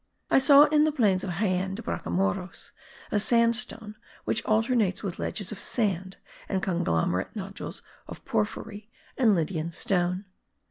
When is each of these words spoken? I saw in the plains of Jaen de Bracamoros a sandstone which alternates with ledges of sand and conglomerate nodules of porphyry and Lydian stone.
I 0.31 0.39
saw 0.39 0.63
in 0.63 0.83
the 0.83 0.91
plains 0.91 1.23
of 1.23 1.29
Jaen 1.33 1.75
de 1.75 1.83
Bracamoros 1.83 2.71
a 3.11 3.19
sandstone 3.19 3.93
which 4.23 4.43
alternates 4.45 5.03
with 5.03 5.19
ledges 5.19 5.51
of 5.51 5.59
sand 5.59 6.17
and 6.49 6.63
conglomerate 6.63 7.35
nodules 7.35 7.83
of 8.07 8.25
porphyry 8.25 8.89
and 9.15 9.35
Lydian 9.35 9.69
stone. 9.69 10.25